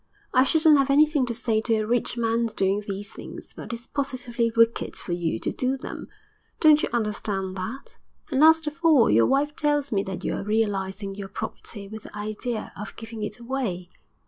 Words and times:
I 0.33 0.45
shouldn't 0.45 0.79
have 0.79 0.89
anything 0.89 1.27
to 1.27 1.33
say 1.35 1.61
to 1.61 1.75
a 1.75 1.85
rich 1.85 2.17
man's 2.17 2.55
doing 2.55 2.81
these 2.87 3.13
things, 3.13 3.53
but 3.55 3.71
it's 3.71 3.85
positively 3.85 4.51
wicked 4.57 4.95
for 4.95 5.11
you 5.11 5.39
to 5.39 5.51
do 5.51 5.77
them. 5.77 6.07
Don't 6.59 6.81
you 6.81 6.89
understand 6.91 7.55
that? 7.57 7.97
And 8.31 8.41
last 8.41 8.65
of 8.65 8.79
all, 8.81 9.11
your 9.11 9.27
wife 9.27 9.55
tells 9.55 9.91
me 9.91 10.01
that 10.05 10.23
you're 10.23 10.43
realising 10.43 11.13
your 11.13 11.29
property 11.29 11.87
with 11.87 12.01
the 12.01 12.17
idea 12.17 12.71
of 12.75 12.95
giving 12.95 13.21
it 13.21 13.37
away.' 13.39 13.89